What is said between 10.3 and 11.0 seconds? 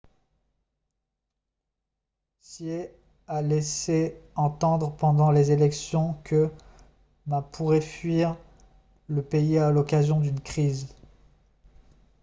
crise